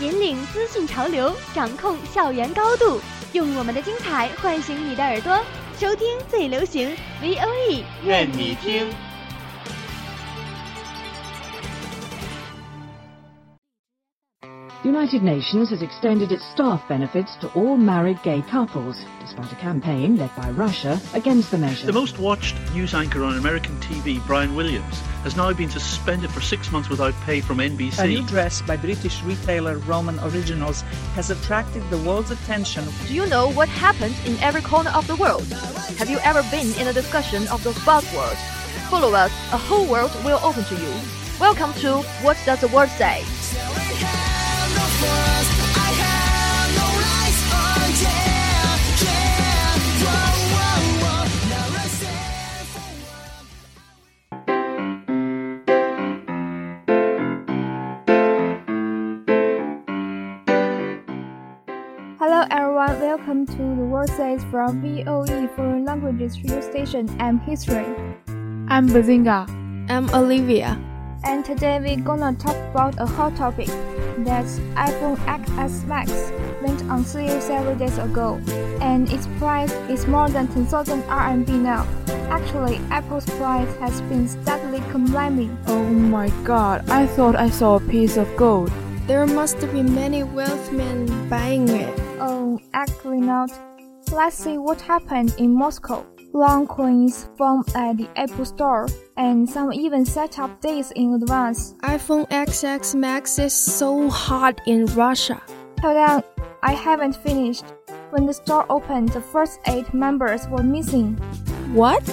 [0.00, 3.00] 引领资讯潮流，掌控校园高度，
[3.32, 5.38] 用我们的精彩唤醒你的耳朵，
[5.78, 6.88] 收听最流行
[7.22, 8.88] V O E，愿你听。
[14.82, 18.96] The United Nations has extended its staff benefits to all married gay couples,
[19.34, 21.86] despite a campaign led by Russia against the measure.
[21.86, 26.40] The most watched news anchor on American TV, Brian Williams, has now been suspended for
[26.40, 27.98] six months without pay from NBC.
[27.98, 28.28] A new NBC.
[28.28, 30.82] dress by British retailer Roman Originals
[31.16, 32.84] has attracted the world's attention.
[33.08, 35.46] Do you know what happens in every corner of the world?
[35.98, 38.38] Have you ever been in a discussion of those buzzwords?
[38.88, 40.94] Follow us, a whole world will open to you.
[41.40, 43.24] Welcome to What Does the World Say?
[63.26, 67.08] Welcome to the World Says from VOE Foreign Languages Radio Station.
[67.18, 67.86] I'm History.
[68.68, 69.48] I'm Bazinga.
[69.88, 70.78] I'm Olivia.
[71.24, 73.68] And today we're gonna talk about a hot topic.
[74.18, 76.12] That's iPhone XS Max
[76.60, 78.38] went on sale several days ago,
[78.82, 81.86] and its price is more than 10,000 RMB now.
[82.28, 85.56] Actually, Apple's price has been steadily climbing.
[85.68, 88.70] Oh my god, I thought I saw a piece of gold.
[89.06, 92.03] There must be many wealthmen buying it.
[92.26, 93.50] Oh, actually not.
[94.10, 96.06] Let's see what happened in Moscow.
[96.32, 101.74] Long queues formed at the Apple Store, and some even set up days in advance.
[101.82, 105.40] iPhone XS Max is so hot in Russia.
[105.82, 106.22] Hold on,
[106.62, 107.64] I haven't finished.
[108.10, 111.16] When the store opened, the first eight members were missing
[111.74, 112.04] What?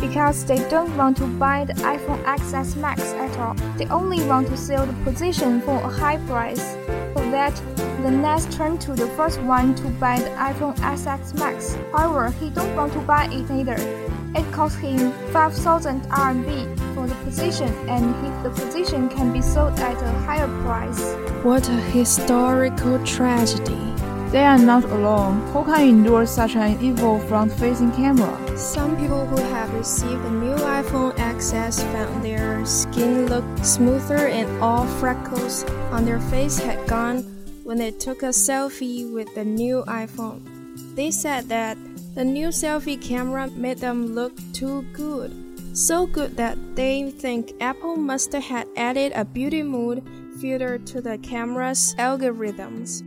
[0.00, 3.54] because they don't want to buy the iPhone XS Max at all.
[3.78, 6.76] They only want to sell the position for a high price.
[7.34, 7.60] That,
[8.04, 11.76] the next turned to the first one to buy the iPhone XS Max.
[11.90, 13.74] However, he don't want to buy it either.
[14.36, 19.76] It cost him 5,000 RMB for the position, and if the position can be sold
[19.80, 21.14] at a higher price.
[21.42, 23.93] What a historical tragedy.
[24.34, 25.46] They are not alone.
[25.52, 28.34] Who can endure such an evil front-facing camera?
[28.58, 34.50] Some people who have received a new iPhone XS found their skin looked smoother and
[34.60, 35.62] all freckles
[35.92, 37.22] on their face had gone
[37.62, 40.42] when they took a selfie with the new iPhone.
[40.96, 41.78] They said that
[42.16, 45.30] the new selfie camera made them look too good.
[45.78, 50.02] So good that they think Apple must have added a beauty mode
[50.40, 53.06] filter to the camera's algorithms.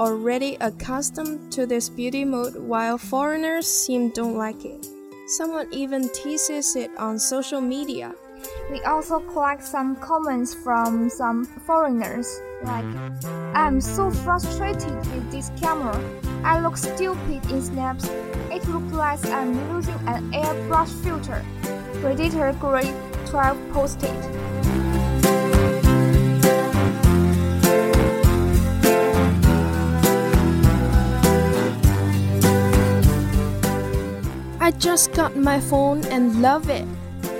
[0.00, 4.86] Already accustomed to this beauty mode while foreigners seem don't like it.
[5.26, 8.14] Someone even teases it on social media.
[8.70, 12.86] We also collect some comments from some foreigners, like,
[13.54, 16.00] I'm so frustrated with this camera.
[16.44, 18.08] I look stupid in snaps.
[18.50, 21.44] It looks like I'm using an airbrush filter.
[22.00, 22.94] Predator Grade
[23.26, 24.49] 12 posted.
[34.79, 36.85] just got my phone and love it.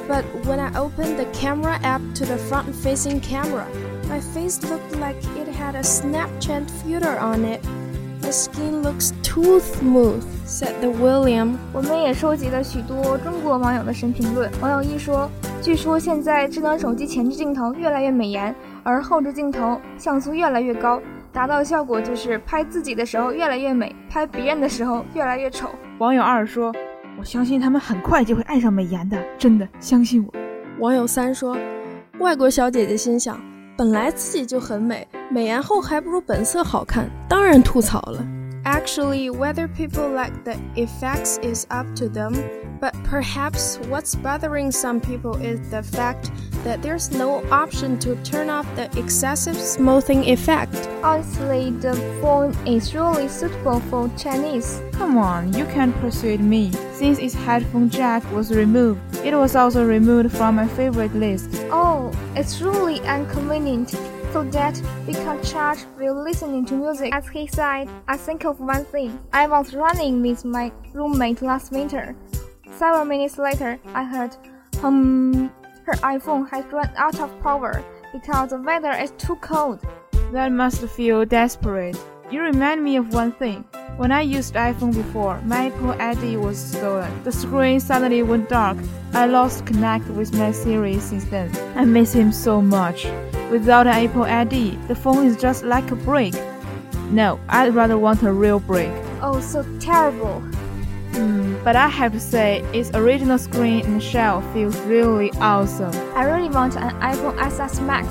[0.07, 3.66] But when I opened the camera app to the front facing camera,
[4.07, 7.61] my face looked like it had a Snapchat filter on it.
[8.22, 11.58] The skin looks too smooth, said the William.
[11.73, 14.49] 我们也收集了许多中国网友的神评论。
[14.61, 15.29] 网友一说，
[15.61, 21.02] 据说现在智能手机前置镜头越来越美颜，而后置镜头像素越来越高，
[21.32, 25.70] 达到效果就是拍自己的时候越来越美，拍别人的时候越来越丑。
[25.99, 26.73] 网友二说：“
[27.21, 30.33] 我相信他们很快就会爱上美颜的，真的，相信我。”
[30.81, 31.55] 网友三说
[32.19, 33.39] ：“外国小姐姐心想，
[33.77, 38.27] 本来自己就很美，美颜后还不如本色好看，当然吐槽了。”
[38.65, 42.34] Actually, whether people like the effects is up to them,
[42.80, 46.30] but perhaps what's bothering some people is the fact
[46.65, 50.74] that there's no option to turn off the excessive smoothing effect.
[51.03, 54.83] Honestly, the phone is really suitable for Chinese.
[54.92, 56.71] Come on, you can't persuade me.
[56.92, 61.48] Since its headphone jack was removed, it was also removed from my favorite list.
[61.71, 63.95] Oh, it's really inconvenient.
[64.32, 67.12] So that we can charge while listening to music.
[67.12, 69.18] As he said, I think of one thing.
[69.32, 72.15] I was running with my roommate last winter.
[72.77, 74.36] Several minutes later, I heard,
[74.80, 75.50] hum,
[75.84, 79.80] her iPhone has run out of power because the weather is too cold.
[80.33, 81.98] That must feel desperate.
[82.30, 83.65] You remind me of one thing.
[83.97, 87.10] When I used iPhone before, my Apple ID was stolen.
[87.24, 88.78] The screen suddenly went dark.
[89.12, 91.50] I lost connect with my Siri since then.
[91.74, 93.09] I miss him so much.
[93.50, 96.34] Without an Apple ID, the phone is just like a brick.
[97.10, 98.92] No, I'd rather want a real brick.
[99.20, 100.41] Oh, so terrible.
[101.10, 105.92] Mm, but I have to say, its original screen and shell feels really awesome.
[106.14, 108.06] I really want an iPhone XS Max.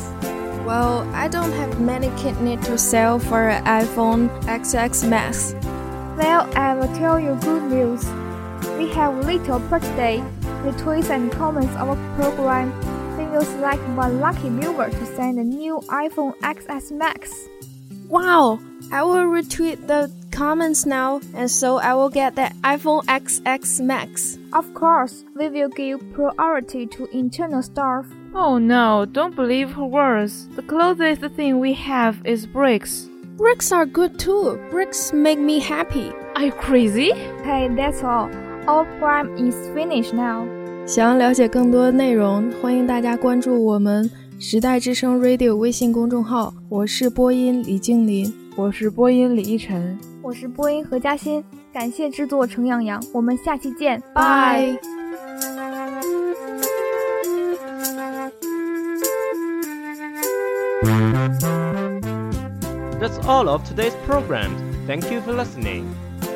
[0.65, 5.55] Well, I don't have many kidney to sell for an iPhone XS Max.
[6.17, 8.03] Well, I will tell you good news.
[8.77, 10.21] We have little birthday.
[10.63, 12.73] The tweets and comments of our program.
[13.39, 17.47] We will select one lucky viewer to send a new iPhone XS Max.
[18.09, 18.59] Wow!
[18.91, 24.37] I will retweet the comments now, and so I will get the iPhone XS Max.
[24.51, 28.05] Of course, we will give priority to internal staff.
[28.33, 30.49] Oh no, don't believe her words.
[30.57, 33.07] The closest thing we have is bricks.
[33.37, 34.59] Bricks are good too.
[34.69, 36.11] Bricks make me happy.
[36.35, 37.13] Are you crazy?
[37.45, 38.29] Hey, that's all.
[38.67, 40.58] Our prime is finished now.
[40.89, 44.09] 想要了解更多内容，欢迎大家关注我们
[44.39, 46.51] 时代之声 Radio 微信公众号。
[46.67, 51.43] 我是播音李静林，我是播音李依晨，我是播音何嘉欣。
[51.71, 54.75] 感谢制作程洋洋，我们下期见，拜。
[62.99, 64.49] That's all of today's program.
[64.87, 65.83] Thank you for listening.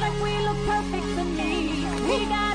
[0.00, 1.86] like, we look perfect to me.
[2.06, 2.45] We got